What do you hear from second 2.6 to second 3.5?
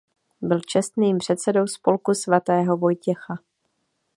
Vojtěcha.